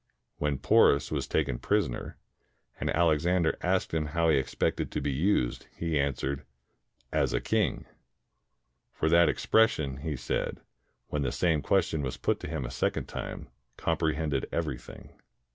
When 0.39 0.57
Porus 0.57 1.11
was 1.11 1.27
taken 1.27 1.59
prisoner, 1.59 2.17
and 2.79 2.89
Alexander 2.89 3.55
asked 3.61 3.93
him 3.93 4.07
how 4.07 4.29
he 4.29 4.39
ex 4.39 4.55
pected 4.55 4.89
to 4.89 4.99
be 4.99 5.11
used, 5.11 5.67
he 5.75 5.99
answered, 5.99 6.43
"As 7.11 7.33
a 7.35 7.39
king." 7.39 7.85
For 8.93 9.07
that 9.09 9.29
expression, 9.29 9.97
he 9.97 10.15
said, 10.15 10.59
when 11.09 11.21
the 11.21 11.31
same 11.31 11.61
question 11.61 12.01
was 12.01 12.17
put 12.17 12.39
to 12.39 12.49
him 12.49 12.65
a 12.65 12.71
second 12.71 13.05
time, 13.07 13.49
comprehended 13.77 14.47
everything. 14.51 15.11